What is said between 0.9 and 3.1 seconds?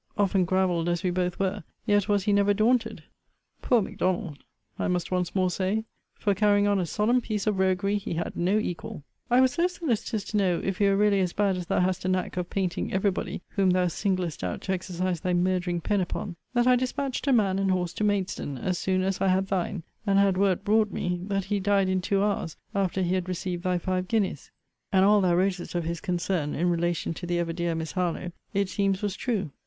we both were, yet was he never daunted.